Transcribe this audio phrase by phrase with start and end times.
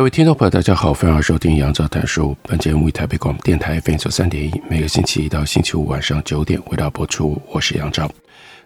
[0.00, 2.34] 各位听众朋友，大家好，欢迎收听杨照谈书。
[2.44, 7.38] 本节目为台北广播电台 FM 三点一，每个星期一到星期五晚上九点为大家播出。
[7.50, 8.10] 我是杨照。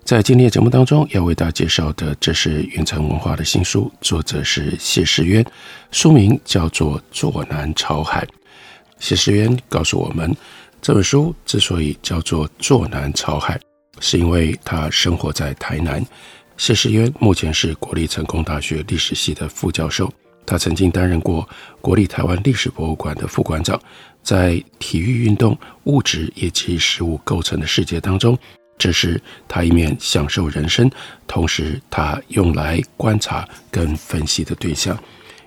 [0.05, 5.45] 在今天的节目当中，要为大家介绍的，这是云城文化的新书，作者是谢世渊，
[5.91, 8.25] 书名叫做《坐南朝海》。
[9.01, 10.33] 谢世渊告诉我们，
[10.81, 13.59] 这本书之所以叫做《坐南朝海》，
[13.99, 16.01] 是因为他生活在台南。
[16.57, 20.09] 谢世渊目前是国立成功大学历史系的副教授。
[20.47, 21.49] 他曾经担任过
[21.81, 23.81] 国立台湾历史博物馆的副馆长，
[24.23, 28.39] 在体育运动、物质以及食物构成的世界当中，
[28.77, 30.91] 这是他一面享受人生，
[31.27, 34.99] 同时他用来观察跟分析的对象。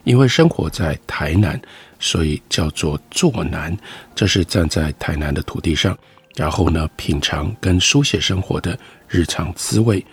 [0.03, 1.59] 因为生活在台南，
[1.99, 3.77] 所以叫做坐南，
[4.15, 5.97] 这是站在台南的土地上，
[6.35, 10.03] 然后呢，品尝跟书写生活的日常滋味。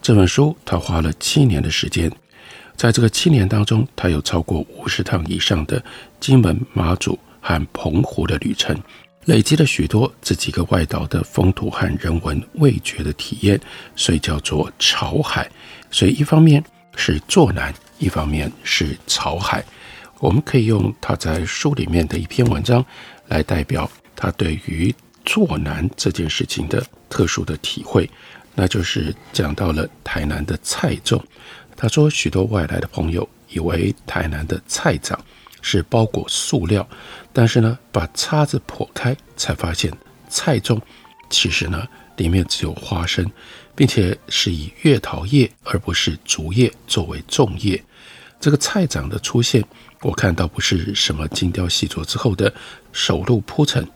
[0.00, 2.10] 这本书他花了七年的时间。
[2.80, 5.84] 在这个七年当中，他有超过五十趟以上的
[6.18, 8.74] 金门、马祖和澎湖的旅程，
[9.26, 13.60] 累积了许多这几个外岛的风土和人文味觉的体验，
[13.94, 15.46] 所以叫做潮海。
[15.90, 16.64] 所以一方面
[16.96, 19.62] 是坐南，一方面是潮海。
[20.18, 22.82] 我们可以用他在书里面的一篇文章
[23.28, 24.94] 来代表他对于
[25.26, 28.08] 坐南这件事情的特殊的体会，
[28.54, 31.22] 那就是讲到了台南的菜种。
[31.80, 35.16] 他说，许多外来的朋友以为台南的菜粽
[35.62, 36.86] 是包裹塑料，
[37.32, 39.90] 但是呢，把叉子剖开才发现，
[40.28, 40.78] 菜中
[41.30, 43.24] 其实呢里面只有花生，
[43.74, 47.82] 并且是以月桃叶而不是竹叶作为粽叶。
[48.38, 49.64] 这个菜粽的出现，
[50.02, 52.52] 我看到不是什么精雕细琢之后的
[52.92, 53.88] 首路铺陈，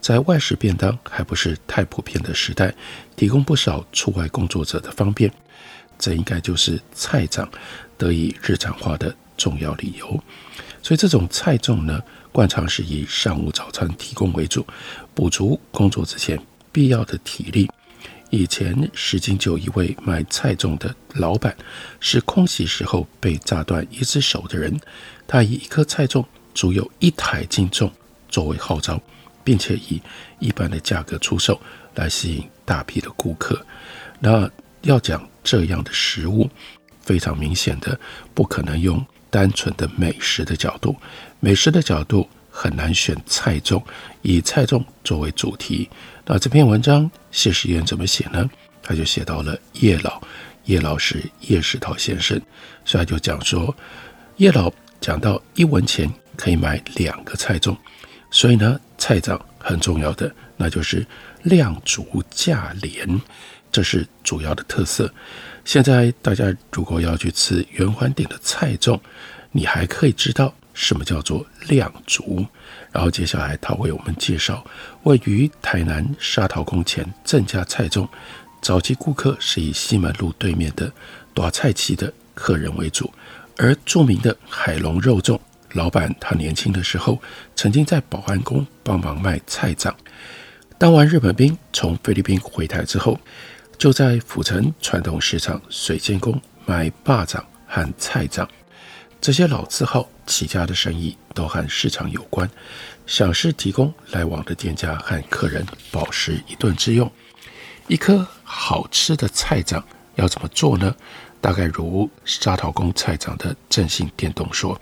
[0.00, 2.74] 在外食便当还不是太普遍的时代，
[3.14, 5.32] 提供不少出外工作者的方便。
[5.98, 7.46] 这应该就是菜粽
[7.96, 10.22] 得以日常化的重要理由。
[10.82, 12.00] 所以这种菜种呢，
[12.32, 14.66] 惯常是以上午早餐提供为主，
[15.14, 17.68] 补足工作之前必要的体力。
[18.30, 21.56] 以前石井就一位卖菜种的老板，
[21.98, 24.78] 是空袭时候被炸断一只手的人，
[25.26, 27.90] 他以一颗菜种足有一台斤重
[28.28, 29.00] 作为号召，
[29.42, 30.00] 并且以
[30.38, 31.58] 一般的价格出售，
[31.94, 33.64] 来吸引大批的顾客。
[34.20, 34.48] 那
[34.82, 36.48] 要讲这样的食物，
[37.00, 37.98] 非常明显的
[38.34, 40.96] 不可能用单纯的美食的角度，
[41.40, 43.82] 美食的角度很难选菜种，
[44.22, 45.88] 以菜种作为主题。
[46.24, 48.48] 那这篇文章谢世渊怎么写呢？
[48.82, 50.20] 他就写到了叶老，
[50.64, 52.40] 叶老是叶石涛先生，
[52.84, 53.74] 所以他就讲说，
[54.36, 57.76] 叶老讲到一文钱可以买两个菜种，
[58.30, 61.06] 所以呢，菜长很重要的，那就是
[61.42, 63.20] 量足价廉。
[63.70, 65.12] 这是主要的特色。
[65.64, 68.98] 现在大家如果要去吃圆环顶的菜粽，
[69.52, 72.46] 你还可以知道什么叫做量足。
[72.90, 74.64] 然后接下来他为我们介绍
[75.02, 78.08] 位于台南沙桃宫前郑家菜粽。
[78.60, 80.90] 早期顾客是以西门路对面的
[81.34, 83.12] 大菜旗的客人为主，
[83.56, 85.38] 而著名的海龙肉粽
[85.72, 87.20] 老板他年轻的时候
[87.54, 89.92] 曾经在保安宫帮忙卖菜粽。
[90.78, 93.20] 当完日本兵从菲律宾回台之后，
[93.78, 98.46] 就在府城传统市场水仙宫卖霸掌和菜掌，
[99.20, 102.50] 这些老字号起家的生意都和市场有关，
[103.06, 107.08] 想是提供来往的店家和客人饱食一顿之用。
[107.86, 109.82] 一颗好吃的菜掌
[110.16, 110.92] 要怎么做呢？
[111.40, 114.78] 大概如沙桃宫菜掌的正信店东说：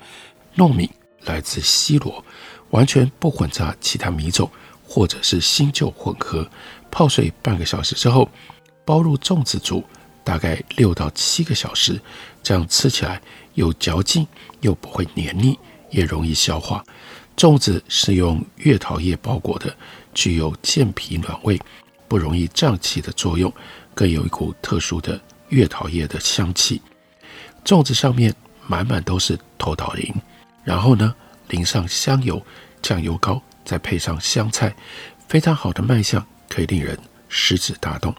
[0.56, 0.90] 糯米
[1.26, 2.24] 来自西螺，
[2.70, 4.50] 完全不混杂其他米种
[4.82, 6.48] 或者是新旧混合，
[6.90, 8.26] 泡水半个小时之后。
[8.86, 9.84] 包入粽子煮，
[10.24, 12.00] 大概六到七个小时，
[12.42, 13.20] 这样吃起来
[13.54, 14.26] 有嚼劲，
[14.60, 15.58] 又不会黏腻，
[15.90, 16.82] 也容易消化。
[17.36, 19.76] 粽子是用月桃叶包裹的，
[20.14, 21.60] 具有健脾暖胃、
[22.08, 23.52] 不容易胀气的作用，
[23.92, 26.80] 更有一股特殊的月桃叶的香气。
[27.64, 28.32] 粽子上面
[28.66, 30.14] 满满都是头岛鳞，
[30.64, 31.14] 然后呢，
[31.48, 32.40] 淋上香油、
[32.80, 34.74] 酱油膏，再配上香菜，
[35.28, 36.96] 非常好的卖相，可以令人
[37.28, 38.14] 食指大动。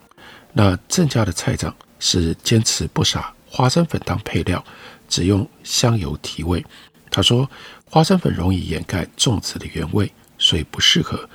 [0.59, 4.65] 那郑家的菜长是坚持不撒花生粉当配料，
[5.07, 6.65] 只用香油提味。
[7.11, 7.47] 他说，
[7.85, 11.29] 花生粉容易掩盖粽子的原味，所以不适合。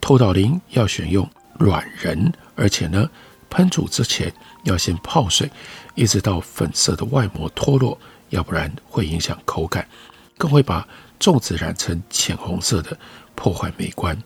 [0.00, 1.28] 透岛铃要选用
[1.58, 3.10] 软仁，而且呢，
[3.50, 4.32] 烹煮之前
[4.62, 5.50] 要先泡水，
[5.96, 7.98] 一直到粉色的外膜脱落，
[8.28, 9.88] 要不然会影响口感，
[10.36, 10.86] 更会把
[11.18, 12.96] 粽子染成浅红色的，
[13.34, 14.16] 破坏美观。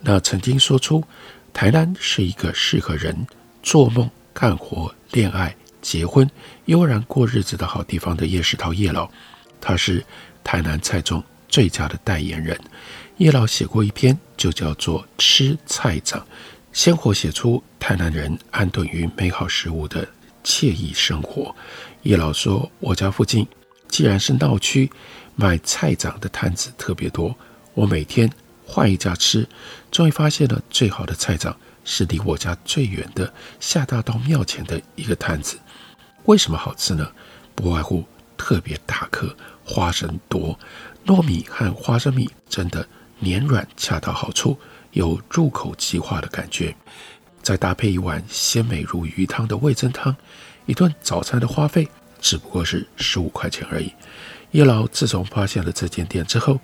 [0.00, 1.02] 那曾经说出
[1.54, 3.26] 台南是一个适合人
[3.68, 6.26] 做梦、干活、恋爱、结婚、
[6.64, 9.06] 悠然过日子的好地方的叶世涛叶老，
[9.60, 10.02] 他是
[10.42, 12.58] 台南菜中最佳的代言人。
[13.18, 16.18] 叶老写过一篇，就叫做《吃菜长》，
[16.72, 20.08] 鲜活写出台南人安顿于美好食物的
[20.42, 21.54] 惬意生活。
[22.04, 23.46] 叶老说：“我家附近
[23.86, 24.90] 既然是闹区，
[25.36, 27.36] 卖菜长的摊子特别多，
[27.74, 28.32] 我每天
[28.64, 29.46] 换一家吃，
[29.90, 31.54] 终于发现了最好的菜长
[31.88, 35.58] 是离我家最远的下大道庙前的一个摊子。
[36.24, 37.10] 为什么好吃呢？
[37.54, 38.04] 不外乎
[38.36, 40.58] 特别大颗，花生多，
[41.06, 42.86] 糯米和花生米真的。”
[43.20, 44.56] 黏软恰到好处，
[44.92, 46.72] 有入口即化的感觉，
[47.42, 50.14] 再搭配一碗鲜美如鱼汤的味噌汤，
[50.66, 51.88] 一顿早餐的花费
[52.20, 53.92] 只不过是十五块钱而已。
[54.52, 56.60] 叶老自从发现了这间店之后，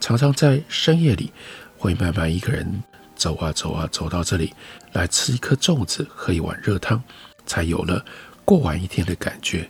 [0.00, 1.30] 常常在深夜里
[1.76, 2.82] 会慢慢一个人
[3.18, 4.54] 走啊走啊走到这里
[4.92, 7.02] 来吃一颗粽子，喝一碗热汤，
[7.44, 8.02] 才有了
[8.44, 9.68] 过完一天的感觉，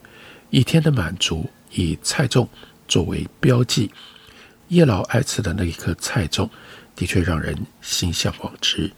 [0.50, 2.46] 一天的满足，以菜粽
[2.86, 3.90] 作为标记。
[4.68, 6.48] 叶老爱吃的那一颗菜粽，
[6.94, 8.92] 的确让人心向往之。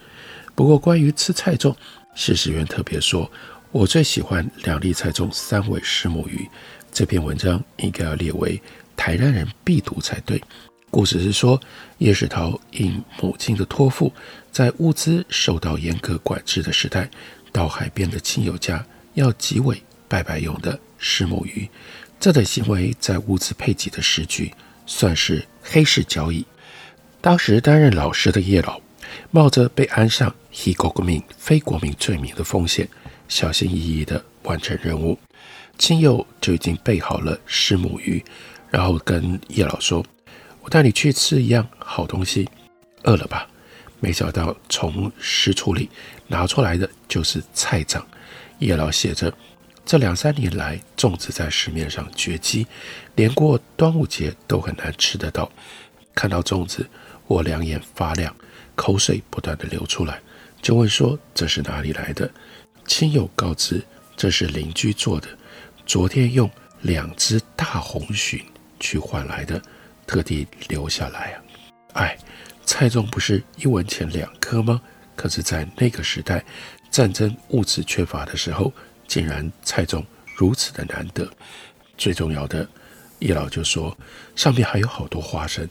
[0.57, 1.75] 不过，关于吃菜粽，
[2.15, 3.31] 谢时渊特别说
[3.71, 6.47] ：“我最喜欢两粒菜粽，三尾石母鱼。”
[6.93, 8.61] 这篇文章应该要列为
[8.97, 10.43] 台南人必读才对。
[10.91, 11.61] 故事是说，
[11.99, 14.13] 叶世涛应母亲的托付，
[14.51, 17.09] 在物资受到严格管制的时代，
[17.53, 18.85] 到海边的亲友家
[19.15, 21.69] 要几尾拜拜用的虱目鱼。
[22.19, 24.53] 这等行为在物资配给的时局，
[24.85, 26.45] 算是黑市交易。
[27.21, 28.81] 当时担任老师的叶老，
[29.31, 32.89] 冒着被安上黑国民非国民罪名的风险，
[33.29, 35.17] 小心翼翼地完成任务。
[35.79, 38.23] 亲友就已经备好了虱目鱼，
[38.71, 40.05] 然后跟叶老说
[40.71, 42.49] ：“带你去吃一样好东西，
[43.03, 43.47] 饿了吧？”
[44.01, 45.91] 没想到从食橱里
[46.29, 48.07] 拿出来的就是菜长。
[48.61, 49.31] 叶老写着。
[49.85, 52.65] 这两三年来，粽子在市面上绝迹，
[53.17, 55.51] 连过端午节都很难吃得到。
[56.15, 56.89] 看到粽子，
[57.27, 58.33] 我两眼发亮，
[58.77, 60.21] 口水不断地流出来，
[60.63, 62.31] 就问说：“这是哪里来的？”
[62.87, 63.85] 亲友告知
[64.17, 65.27] ：“这是邻居做的，
[65.85, 66.49] 昨天用
[66.83, 68.41] 两只大红鲟
[68.79, 69.61] 去换来的，
[70.11, 71.37] 特地留下来啊！”
[71.95, 72.19] 哎，
[72.65, 74.81] 菜粽不是一文钱两颗吗？
[75.15, 76.45] 可是，在那个时代，
[76.91, 78.73] 战争物资缺乏的时候。
[79.07, 80.05] 竟然菜粽
[80.37, 81.29] 如此的难得，
[81.99, 82.69] 最重要的，
[83.19, 83.99] 叶老就说
[84.37, 85.69] 上面还有好多花生，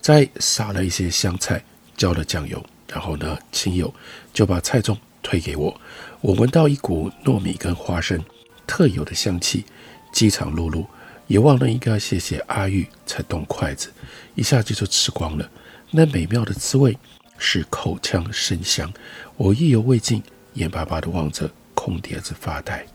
[0.00, 1.62] 再撒了一些香菜，
[1.96, 3.94] 浇了酱油，然后呢，亲友
[4.34, 5.80] 就把菜粽推给我，
[6.20, 8.20] 我闻到一股糯米跟花生
[8.66, 9.64] 特有的香气，
[10.12, 10.84] 饥肠辘辘，
[11.32, 13.90] 也忘了应该要谢谢阿玉才动筷子，
[14.34, 15.50] 一下子就吃光了，
[15.90, 16.98] 那美妙的滋味
[17.38, 18.92] 是口腔生香，
[19.38, 20.22] 我意犹未尽，
[20.52, 21.50] 眼巴巴地望着。
[21.74, 22.86] 空碟子发呆，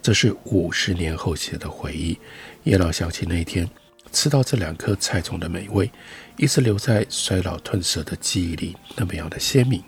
[0.00, 2.16] 这是五十年后写的回忆。
[2.64, 3.68] 叶老想起那天
[4.12, 5.90] 吃到这两颗菜中的美味，
[6.36, 9.82] 一直留在衰老褪色的记忆里，那么样的鲜明。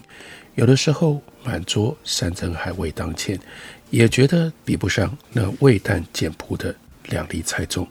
[0.56, 3.38] 有的时候满桌山珍海味当前，
[3.90, 6.75] 也觉得比不上那味淡简朴的
[7.12, 7.87] 两粒菜粽。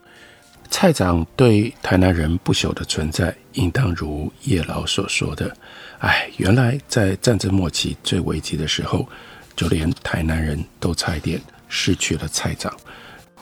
[0.70, 5.56] 菜长对台南人不朽的存在，应当如叶老所说的：
[6.00, 9.08] 哎，原来在战争末期最危急的时候。
[9.54, 12.74] 就连台南人都差一点失去了菜长，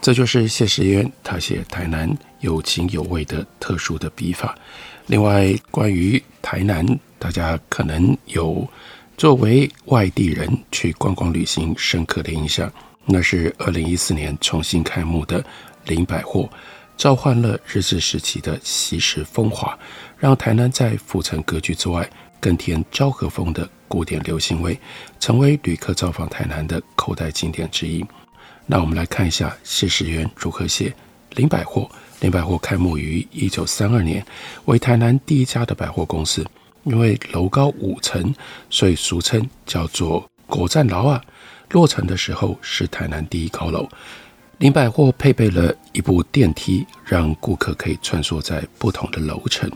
[0.01, 2.09] 这就是谢时渊他写台南
[2.39, 4.57] 有情有味的特殊的笔法。
[5.05, 6.83] 另外，关于台南，
[7.19, 8.67] 大家可能有
[9.17, 12.69] 作为外地人去观光旅行深刻的印象，
[13.05, 15.45] 那是二零一四年重新开幕的
[15.85, 16.49] 林百货，
[16.97, 19.77] 召唤了日治时期的西式风华，
[20.17, 22.09] 让台南在府城格局之外
[22.39, 23.67] 更添昭和风的。
[23.89, 24.79] 古典流行味，
[25.19, 28.05] 成为旅客造访台南的口袋景点之一。
[28.67, 30.93] 那我们来看一下谢时渊如何写
[31.31, 31.89] 林百货。
[32.19, 34.23] 林百货开幕于一九三二年，
[34.65, 36.45] 为台南第一家的百货公司。
[36.83, 38.31] 因为楼高五层，
[38.69, 41.19] 所以俗称叫做“果赞楼”啊。
[41.71, 43.89] 落成的时候是台南第一高楼。
[44.59, 49.69] 林百货配备了一部电梯，让顾客可以穿梭在不同的楼层。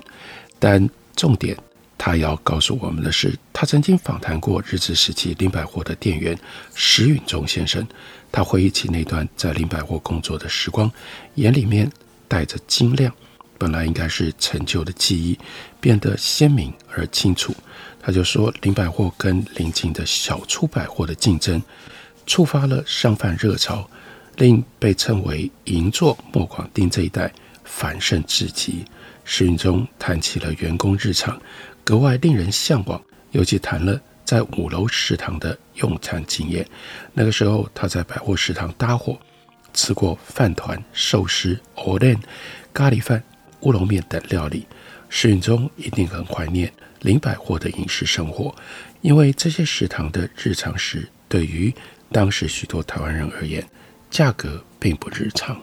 [0.60, 1.58] 但重点。
[1.96, 6.38] 他要告诉我们的是，他曾经访谈过日治时期林百货的店员
[6.76, 7.88] 石允中先生。
[8.30, 10.92] 他回忆起那段在林百货工作的时光，
[11.36, 11.90] 眼里面
[12.28, 13.14] 带着晶亮，
[13.58, 15.40] 本来应该是陈旧的记忆，
[15.80, 17.56] 变得鲜明而清楚。
[18.02, 21.62] 他就说，林百货跟邻近的小出百货的竞争，
[22.26, 23.90] 触发了商贩热潮，
[24.38, 27.32] 令被称为银座莫广丁这一带
[27.64, 28.84] 繁盛至极。
[29.26, 31.42] 石允中谈起了员工日常，
[31.84, 34.00] 格外令人向往，尤其谈了。
[34.26, 36.66] 在五楼食堂的用餐经验，
[37.14, 39.20] 那个时候他在百货食堂搭伙，
[39.74, 42.18] 吃过饭团、寿司、藕莲、
[42.74, 43.22] 咖喱饭、
[43.60, 44.66] 乌龙面等料理。
[45.10, 46.72] 石允中一定很怀念
[47.02, 48.56] 林百货的饮食生活，
[49.02, 51.72] 因为这些食堂的日常食对于
[52.10, 53.64] 当时许多台湾人而言，
[54.14, 55.60] 价格并不日常。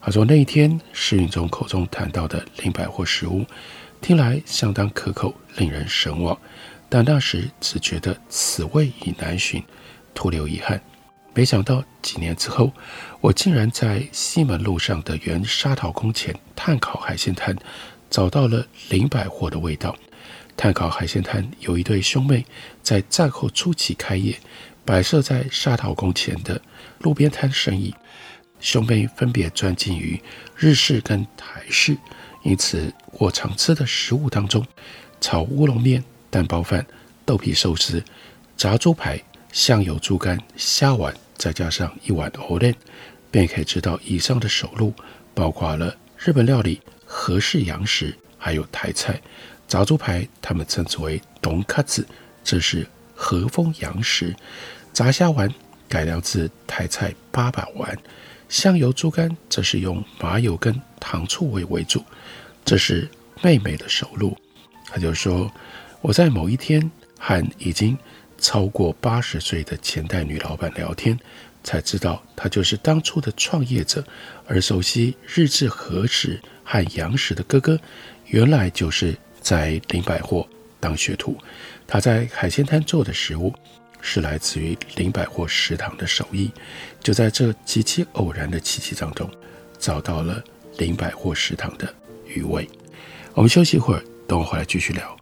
[0.00, 3.46] 他说那一天石允中口中谈到的林百货食物，
[4.00, 6.36] 听来相当可口，令人神往。
[6.88, 9.62] 但那时只觉得此味已难寻，
[10.12, 10.82] 徒留遗憾。
[11.32, 12.72] 没想到几年之后，
[13.20, 17.56] 我竟然在西门路上的原沙陶公前炭烤海鲜摊，
[18.10, 19.96] 找到了林百货的味道。
[20.56, 22.44] 炭烤海鲜摊有一对兄妹
[22.82, 24.36] 在战后初期开业，
[24.84, 26.60] 摆设在沙陶公前的
[27.00, 27.94] 路边摊生意。
[28.60, 30.20] 兄妹分别专精于
[30.56, 31.96] 日式跟台式，
[32.42, 34.64] 因此我常吃的食物当中，
[35.20, 36.02] 炒乌龙面。
[36.30, 36.86] 蛋包饭、
[37.26, 38.02] 豆皮寿司、
[38.56, 39.22] 炸猪排、
[39.52, 42.74] 香油猪肝、虾丸，再加上一碗藕莲，
[43.30, 44.94] 便可以知道以上的首路
[45.34, 49.20] 包括了日本料理、和式洋食，还有台菜。
[49.68, 52.06] 炸猪排他们称之为东卡子，
[52.42, 52.86] 这是
[53.22, 54.34] 和风洋食；
[54.92, 55.48] 炸虾丸
[55.88, 57.94] 改良自台菜八宝丸；
[58.48, 62.04] 香油猪肝则是用麻油跟糖醋味为主，
[62.64, 63.08] 这是
[63.40, 64.36] 妹妹的首路。
[64.86, 65.48] 他就说。
[66.04, 67.96] 我在某一天和已经
[68.36, 71.16] 超过八十岁的前代女老板聊天，
[71.62, 74.04] 才知道她就是当初的创业者，
[74.48, 77.78] 而熟悉日志和食和洋食的哥哥，
[78.26, 80.44] 原来就是在林百货
[80.80, 81.38] 当学徒。
[81.86, 83.52] 他在海鲜摊做的食物
[84.00, 86.50] 是来自于林百货食堂的手艺。
[87.00, 89.30] 就在这极其偶然的契机当中，
[89.78, 90.42] 找到了
[90.78, 91.92] 林百货食堂的
[92.26, 92.68] 余味。
[93.34, 95.21] 我们休息一会儿，等我回来继续聊。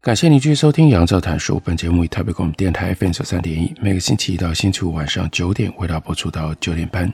[0.00, 1.56] 感谢您继续收听《杨照谈书》。
[1.64, 7.12] 本节目以台北广播电台 FM 三点一，每个星期一到星期五晚上九点为大家播出到九点半。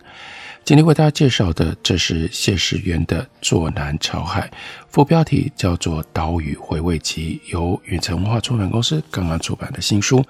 [0.64, 4.42] 今天为大家介绍的，这是谢世元的《坐南朝海》，
[4.90, 10.22] 副标题叫做《岛屿回味集》，由远程文化出版公司刚刚出版的新书。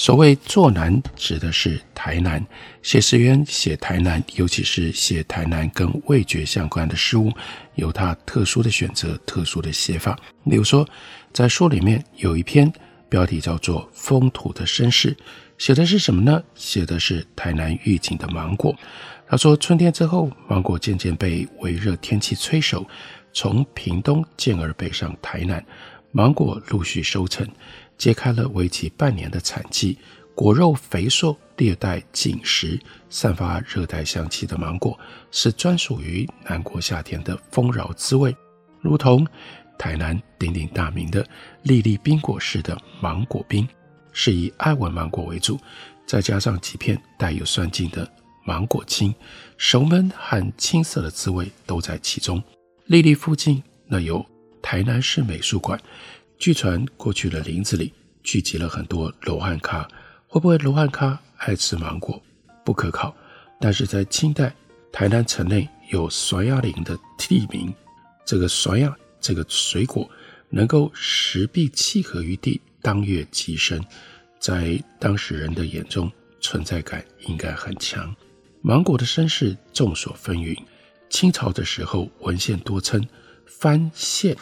[0.00, 2.42] 所谓“作南”，指的是台南。
[2.80, 7.30] 谢石渊写台南，尤其是写台南跟味觉相关的事物，
[7.74, 10.18] 有他特殊的选择、特殊的写法。
[10.44, 10.88] 例如说，
[11.34, 12.72] 在书里面有一篇
[13.10, 15.12] 标题叫做《风土的绅士》，
[15.58, 16.42] 写的是什么呢？
[16.54, 18.74] 写的是台南玉井的芒果。
[19.28, 22.88] 他说，春天之后，芒果渐渐被微热天气催熟，
[23.34, 25.62] 从屏东渐而北上台南，
[26.12, 27.46] 芒果陆续收成。
[27.96, 29.98] 揭开了为期半年的产季，
[30.34, 34.98] 果肉肥硕、略带紧实、散发热带香气的芒果，
[35.30, 38.34] 是专属于南国夏天的丰饶滋味，
[38.80, 39.26] 如同
[39.78, 41.26] 台南鼎鼎大名的
[41.64, 43.68] 粒粒冰果式的芒果冰，
[44.14, 45.60] 是以爱文芒果为主，
[46.06, 48.10] 再加上几片带有酸劲的
[48.46, 49.14] 芒果青，
[49.58, 52.42] 熟闷和青涩的滋味都在其中。
[52.86, 54.24] 粒粒附近那有
[54.62, 55.80] 台南市美术馆，
[56.38, 59.88] 据传过去的林子里聚集了很多罗汉咖，
[60.26, 62.22] 会不会罗汉咖爱吃芒果？
[62.64, 63.14] 不可考。
[63.60, 64.54] 但是在清代，
[64.90, 67.72] 台南城内有甩鸭林的地名，
[68.24, 70.08] 这个甩鸭这个水果
[70.48, 73.84] 能够石壁契合于地，当月即生，
[74.38, 78.14] 在当时人的眼中存在感应该很强。
[78.62, 80.56] 芒果的身世众说纷纭，
[81.10, 83.06] 清朝的时候文献多称
[83.58, 84.36] 番线，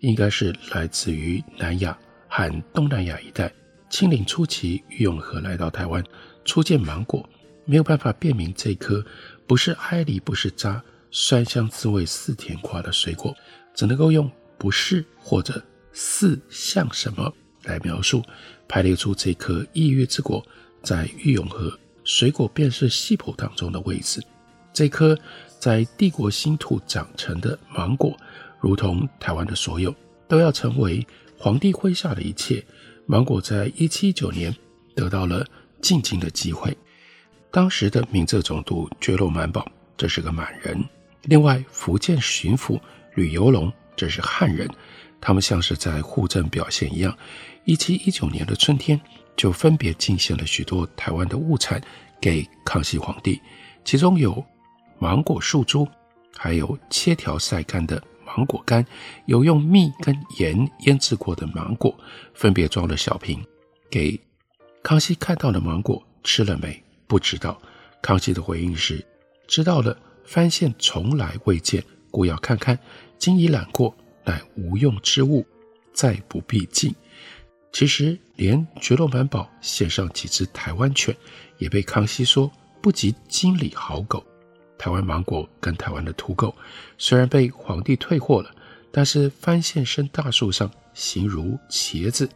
[0.00, 1.96] 应该是来自于南亚
[2.28, 3.50] 和东南亚一带。
[3.88, 6.04] 清领初期，俞永河来到台湾，
[6.44, 7.26] 初见芒果，
[7.64, 9.02] 没有办法辨明这颗
[9.46, 13.34] 不是挨梨，不是渣，酸香滋味似甜瓜的水果，
[13.74, 15.62] 只能够用不是或者
[15.92, 18.22] 似像什么来描述，
[18.66, 20.44] 排列出这颗异域之果
[20.82, 21.72] 在玉永河
[22.04, 24.20] 水果辨识系谱当中的位置。
[24.74, 25.18] 这颗
[25.58, 28.14] 在帝国新土长成的芒果，
[28.60, 29.94] 如同台湾的所有，
[30.26, 32.64] 都要成为皇帝麾下的一切。
[33.06, 34.54] 芒果在一七一九年
[34.94, 35.46] 得到了
[35.80, 36.76] 进京的机会。
[37.50, 40.76] 当时的闽浙总督觉罗满保，这是个满人；
[41.22, 42.78] 另外福建巡抚
[43.14, 44.68] 吕游龙，这是汉人。
[45.20, 47.16] 他们像是在户政表现一样，
[47.64, 49.00] 一七一九年的春天
[49.36, 51.82] 就分别进献了许多台湾的物产
[52.20, 53.40] 给康熙皇帝，
[53.84, 54.44] 其中有
[54.98, 55.88] 芒果树珠，
[56.36, 58.02] 还有切条晒干的。
[58.38, 58.86] 芒果干
[59.26, 61.92] 有用蜜跟盐腌制过的芒果，
[62.34, 63.44] 分别装了小瓶，
[63.90, 64.18] 给
[64.80, 66.80] 康熙看到了芒果吃了没？
[67.08, 67.60] 不知道。
[68.00, 69.04] 康熙的回应是：
[69.48, 72.78] 知道了，番县从来未见，故要看看。
[73.18, 73.92] 今已览过，
[74.24, 75.44] 乃无用之物，
[75.92, 76.94] 再不必进。
[77.72, 81.12] 其实连觉罗满宝献上几只台湾犬，
[81.58, 82.48] 也被康熙说
[82.80, 84.24] 不及京里好狗。
[84.78, 86.54] 台湾芒果跟台湾的土狗，
[86.96, 88.50] 虽然被皇帝退货了，
[88.92, 92.28] 但是番线生大树上，形如茄子，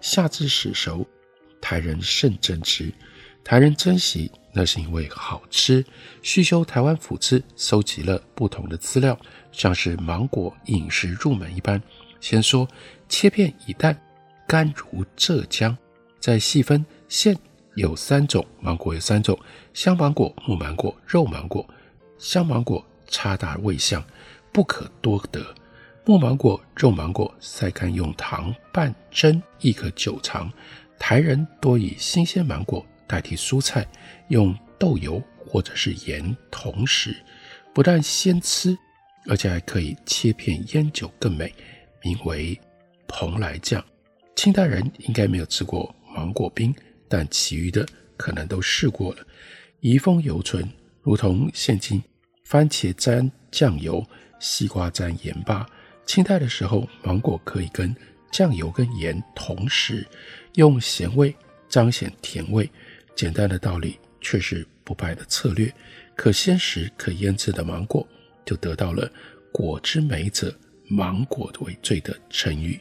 [0.00, 1.06] 下至始熟，
[1.60, 2.92] 台人甚珍之。
[3.42, 5.84] 台人珍惜，那是因为好吃。
[6.22, 9.18] 续修台湾府志，搜集了不同的资料，
[9.50, 11.82] 像是芒果饮食入门一般。
[12.20, 12.68] 先说
[13.08, 13.98] 切片以淡，
[14.46, 15.76] 干如浙江。
[16.18, 17.34] 再细分线
[17.76, 19.38] 有三种，芒果有三种：
[19.72, 21.66] 香芒果、木芒果、肉芒果。
[22.20, 24.04] 香芒果差大味香，
[24.52, 25.40] 不可多得；
[26.04, 30.52] 木芒果、肉芒果晒干用糖拌蒸，亦可久藏。
[30.98, 33.88] 台人多以新鲜芒果代替蔬菜，
[34.28, 37.16] 用豆油或者是盐同食，
[37.72, 38.76] 不但鲜吃，
[39.26, 41.52] 而且还可以切片腌酒更美，
[42.02, 42.58] 名为
[43.08, 43.82] 蓬莱酱。
[44.36, 46.74] 清代人应该没有吃过芒果冰，
[47.08, 47.86] 但其余的
[48.18, 49.26] 可能都试过了，
[49.80, 52.02] 遗风犹存，如同现今。
[52.50, 54.04] 番茄沾酱油，
[54.40, 55.64] 西瓜沾盐巴。
[56.04, 57.94] 清代的时候，芒果可以跟
[58.32, 60.04] 酱油跟盐同食，
[60.54, 61.32] 用咸味
[61.68, 62.68] 彰显甜味。
[63.14, 65.72] 简单的道理，却是不败的策略。
[66.16, 68.04] 可鲜食可腌制的芒果，
[68.44, 69.08] 就得到了
[69.54, 70.52] “果之美者，
[70.88, 72.80] 芒果”为最的称誉。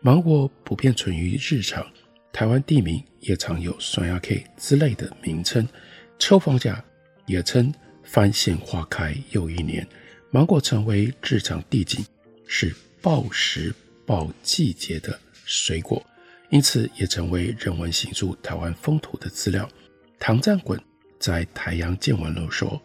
[0.00, 1.86] 芒果普遍存于日常，
[2.32, 5.68] 台湾地名也常有双鸭 K 之类的名称。
[6.18, 6.82] 秋逢甲
[7.26, 7.70] 也称。
[8.12, 9.88] 番线花开又一年，
[10.30, 12.04] 芒果成为日常地景，
[12.46, 16.04] 是报时报季节的水果，
[16.50, 19.66] 因此也成为人文形塑台湾风土的资料。
[20.18, 20.78] 唐占衮
[21.18, 22.78] 在《台阳见闻录》说：“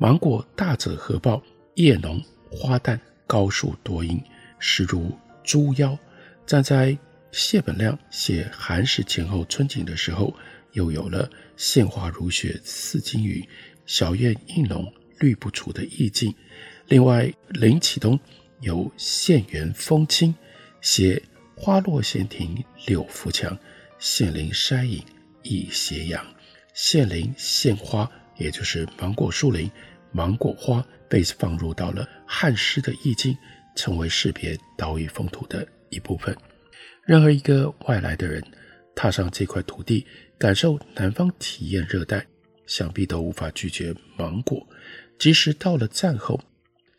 [0.00, 1.42] 芒果大者合抱，
[1.74, 2.18] 叶浓
[2.50, 4.18] 花淡，高树多阴，
[4.58, 5.98] 实如猪腰。”
[6.46, 6.96] 站在
[7.30, 10.34] 谢本亮写寒食前后春景的时候，
[10.72, 13.46] 又有了“献花如雪似金鱼”。
[13.86, 16.34] 小院映浓绿不除的意境。
[16.86, 18.18] 另外，林启东
[18.60, 20.32] 有《县园风清》，
[20.80, 21.22] 写
[21.56, 23.56] 花落闲庭柳拂墙，
[23.98, 25.02] 县林山影
[25.42, 26.24] 亦斜阳。
[26.74, 29.70] 县林县花，也就是芒果树林，
[30.10, 33.36] 芒果花被放入到了汉诗的意境，
[33.76, 36.36] 成为识别岛屿风土的一部分。
[37.04, 38.42] 任何一个外来的人
[38.94, 40.06] 踏上这块土地，
[40.38, 42.26] 感受南方体验热带。
[42.66, 44.66] 想必都无法拒绝芒果。
[45.18, 46.40] 即使到了战后，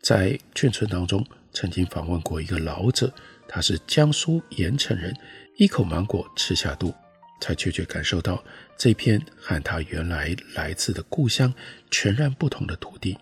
[0.02, 3.12] 在眷村当中，曾经访问过一个老者，
[3.48, 5.14] 他是江苏盐城人，
[5.56, 6.94] 一口芒果吃下肚，
[7.40, 8.42] 才确切感受到
[8.78, 11.52] 这片和他原来来自的故乡
[11.90, 13.16] 全然不同的土地。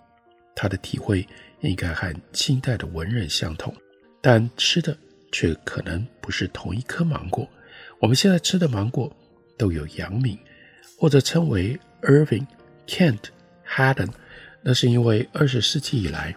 [0.54, 1.26] 他的体会
[1.60, 3.74] 应该和清代的文人相同，
[4.20, 4.96] 但吃的
[5.32, 7.48] 却可能不是同一颗芒果。
[7.98, 9.14] 我们现在吃的芒果
[9.56, 10.38] 都有洋名，
[10.98, 12.46] 或者称为 Irving、
[12.86, 13.24] Kent、
[13.66, 14.10] Haddon，
[14.62, 16.34] 那是因为二十世纪以来，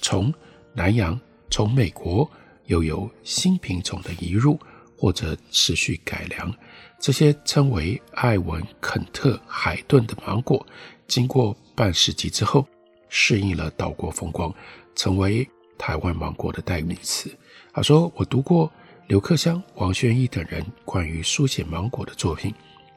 [0.00, 0.32] 从
[0.72, 2.30] 南洋、从美国
[2.66, 4.58] 又有新品种的移入。
[4.98, 6.50] 或者持续改良，
[6.98, 10.66] 这些称为艾文、肯特、海顿的芒果，
[11.06, 12.66] 经过半世纪之后，
[13.10, 14.50] 适应了岛国风光，
[14.94, 17.30] 成为台湾芒果的代名词。
[17.74, 18.72] 他说：“我读过
[19.06, 22.54] 刘克湘、王宣一等人关于书写芒果的作品，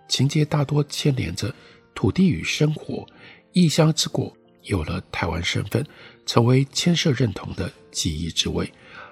[0.08, 1.54] 情节大多牵连着
[1.94, 3.06] 土地与生活，
[3.54, 5.86] 异乡之果有了台湾身份，
[6.26, 8.72] 成为牵涉认同的记忆之味。”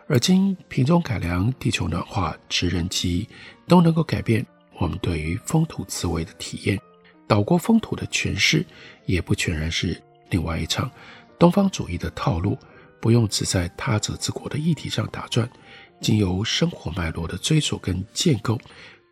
[0.10, 3.28] 而今品种改良、地球暖化、职人记忆，
[3.68, 4.46] 都能够改变
[4.80, 6.80] 我们对于风土滋味的体验。
[7.28, 8.66] 岛国风土的诠释，
[9.06, 10.90] 也不全然是另外一场
[11.38, 12.58] 东方主义的套路，
[13.02, 15.50] 不用只在他者之国的议题上打转，
[16.00, 18.58] 经由生活脉络的追索跟建构，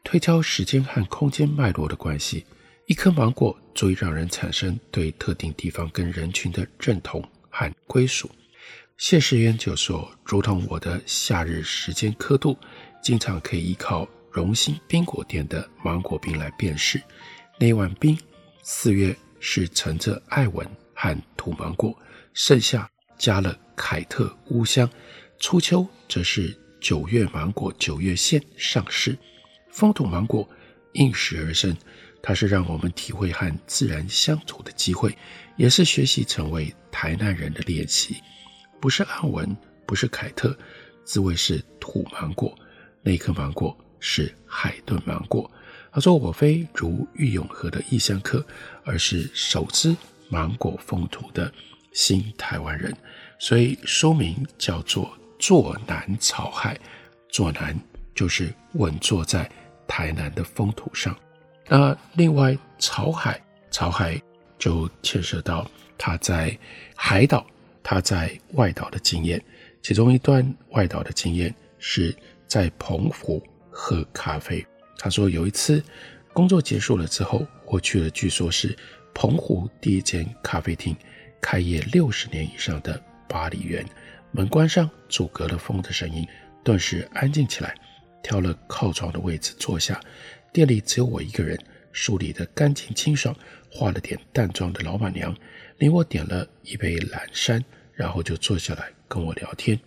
[0.02, 2.46] 推敲时间和空间脉络的关系。
[2.88, 8.30] 一颗芒果足以让人产生对特定地方跟人群的认同和归属。
[8.98, 12.56] 谢世渊就说：“如同我的夏日时间刻度，
[13.02, 17.02] 经常可以依靠荣兴冰果店的芒果冰来辨识。
[17.60, 18.16] 那碗冰，
[18.62, 21.98] 四月是盛着艾文和土芒果，
[22.36, 24.88] 盛夏加了凯特乌香，
[25.40, 29.18] 初秋则是九月芒果九月县上市。
[29.72, 30.48] 风土芒果
[30.94, 31.76] 应时而生，
[32.28, 35.16] 它是让我们体会和自然相处的机会，
[35.58, 38.18] 也是学习成为台南人的练习。”
[38.82, 40.58] 不是阿文，不是凯特，
[41.04, 42.58] 滋味是土芒果。
[43.04, 45.50] 那颗芒果是海顿芒果。
[45.92, 48.44] 他说：“我非如玉永河的异乡客，
[48.84, 49.96] 而是手知
[50.28, 51.54] 芒果风土的
[51.94, 52.92] 新台湾人。”
[53.38, 55.06] 所以书名叫做
[55.38, 56.76] 《坐南草海》，
[57.30, 57.80] 坐南
[58.16, 59.48] 就是稳坐在
[59.88, 61.16] 台南的风土上。
[61.68, 64.22] 那另外草海，草海
[64.58, 66.58] 就牵涉到他在
[66.96, 67.46] 海岛。
[67.88, 69.40] 他在外岛的经验，
[69.84, 72.12] 其中一段外岛的经验是
[72.48, 74.66] 在澎湖喝咖啡。
[74.98, 75.84] 他说有一次
[76.34, 78.76] 工作结束了之后，我去了据说是
[79.14, 80.96] 澎湖第一间咖啡厅，
[81.40, 83.00] 开业六十年以上的
[83.30, 83.86] 八里园。
[84.32, 86.28] 门关上，阻隔了风的声音，
[86.64, 87.76] 顿时安静起来。
[88.24, 90.02] 挑了靠窗的位置坐下，
[90.56, 91.60] 店里只有我一个人，
[91.92, 93.36] 梳理得干净清爽，
[93.70, 95.36] 化了点淡妆的老板娘。
[95.80, 97.62] 领我点了一杯蓝山，
[97.94, 99.78] 然后就坐下来跟我聊天。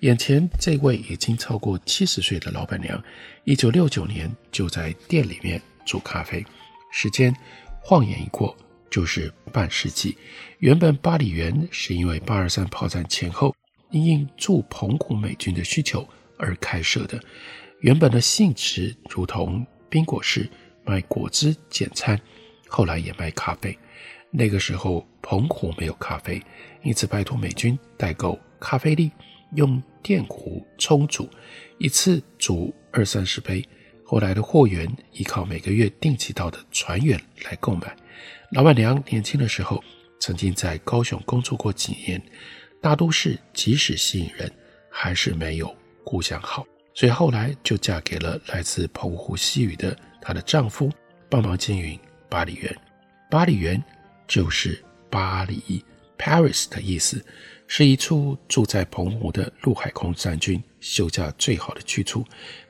[0.00, 3.04] 眼前这位已经超过七十岁的老板娘，
[3.44, 6.42] 一九六九年就在店里面煮咖啡，
[6.90, 7.30] 时间
[7.82, 8.56] 晃眼一过
[8.88, 10.16] 就是半世纪。
[10.60, 13.54] 原本八里园是因为八二三炮战前后
[13.90, 17.22] 因应驻澎湖美军的需求而开设的，
[17.80, 20.48] 原本的性质如同冰果室，
[20.84, 22.20] 卖果汁简餐，
[22.68, 23.76] 后来也卖咖啡。
[24.30, 26.42] 那个时候，澎湖没有咖啡，
[26.82, 29.10] 因此拜托美军代购咖啡粒，
[29.54, 31.28] 用电壶冲煮，
[31.78, 33.66] 一次煮二三十杯。
[34.04, 37.94] 后来的货源依靠每个月定期到的船员来购买。
[38.52, 39.82] 老板娘年轻的时候
[40.18, 42.22] 曾经在高雄工作过几年，
[42.80, 44.50] 大都市即使吸引人，
[44.90, 45.74] 还是没有
[46.04, 46.66] 故乡好，
[46.98, 50.90] 所以后来就嫁给了来自澎湖西屿的她的丈夫，
[51.28, 51.96] 帮忙经营
[52.28, 52.76] 八里园。
[53.30, 53.80] 八里园。
[54.26, 55.82] 就是巴黎
[56.18, 57.24] （Paris） 的意思，
[57.66, 62.22] 是一处住在澎湖的陆海空三军休假最好的去处，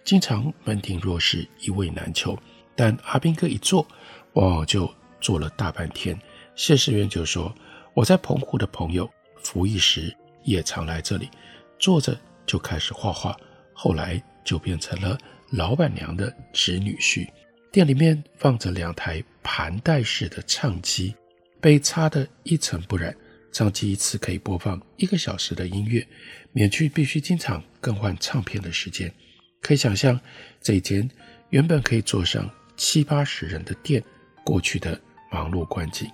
[0.05, 2.39] 经常门庭若市，一位难求。
[2.77, 3.85] 但阿兵哥一坐，
[4.33, 4.89] 我就
[5.21, 6.17] 坐了大半天。
[6.55, 7.53] 谢世元就说
[7.93, 9.11] ：“我在澎湖的朋友
[9.43, 11.29] 服役时也常来这里，
[11.77, 13.37] 坐着就开始画画，
[13.81, 15.17] 后来就变成了
[15.53, 17.29] 老板娘的侄女婿。
[17.71, 21.15] 店里面放着两台盘带式的唱机。”
[21.61, 23.13] 被擦得一尘不染，
[23.53, 26.07] 唱机一次可以播放一个小时的音乐，
[26.53, 29.13] 免去必须经常更换唱片的时间。
[29.61, 30.19] 可以想象，
[30.61, 31.11] 这间
[31.51, 34.01] 原本可以坐上七八十人的店，
[34.45, 35.01] 过去的
[35.33, 36.09] 忙碌光景。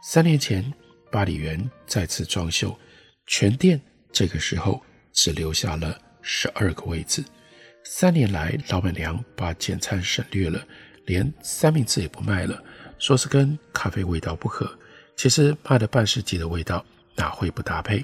[0.00, 0.72] 三年前，
[1.10, 2.78] 八里园再次装修，
[3.26, 3.80] 全店
[4.12, 4.80] 这个时候
[5.12, 7.22] 只留下了十二个位置。
[7.84, 10.66] 三年来，老板娘把简餐省略了，
[11.04, 12.60] 连三明治也不卖了，
[12.98, 14.68] 说是跟咖啡味道不合。
[15.14, 16.84] 其实卖了半世纪的味道
[17.14, 18.02] 哪会不搭配？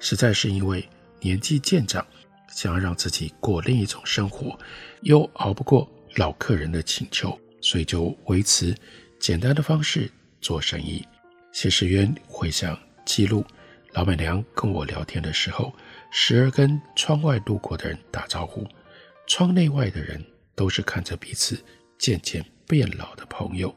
[0.00, 0.86] 实在是因为
[1.20, 2.04] 年纪渐长，
[2.52, 4.58] 想要让自己过另一种生活，
[5.02, 8.74] 又熬不过老客人的请求，所以就维持
[9.20, 11.06] 简单的方式做生意。
[11.52, 13.44] 谢世渊回想记录，
[13.92, 15.72] 老板娘跟我聊天的时候，
[16.10, 18.66] 时而跟窗外路过的人打招呼，
[19.26, 21.62] 窗内外的人都是看着彼此
[21.98, 23.74] 渐渐变老的朋友。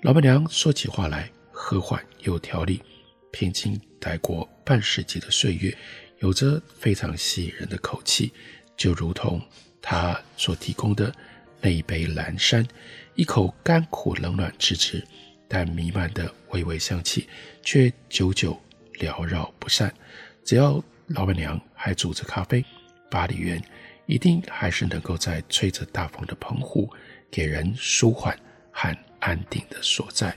[0.00, 2.82] 老板娘说起话来和缓有条理，
[3.30, 5.76] 平静待过半世纪的岁月，
[6.20, 8.32] 有着非常吸引人的口气，
[8.76, 9.40] 就如同
[9.82, 11.14] 她所提供的
[11.60, 12.66] 那一杯蓝山，
[13.14, 15.06] 一口甘苦冷暖自知，
[15.46, 17.28] 但弥漫的微微香气
[17.62, 18.58] 却久久
[18.94, 19.94] 缭绕不散。
[20.42, 20.82] 只要
[21.14, 22.64] 老板娘还煮着咖啡，
[23.10, 23.60] 八里园
[24.06, 26.88] 一定还是能够在吹着大风的澎湖，
[27.30, 28.38] 给人舒缓
[28.70, 30.36] 和安定的所在，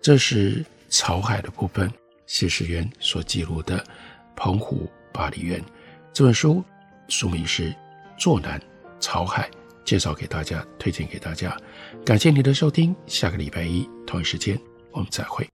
[0.00, 1.90] 这是草海的部分。
[2.26, 3.78] 谢世渊所记录的
[4.34, 5.60] 《澎湖八里园》
[6.10, 6.64] 这本书，
[7.08, 7.70] 书名是
[8.18, 8.58] 《坐南
[8.98, 9.46] 草海》，
[9.84, 11.54] 介绍给大家，推荐给大家。
[12.02, 14.58] 感谢您的收听，下个礼拜一同一时间
[14.90, 15.46] 我们再会。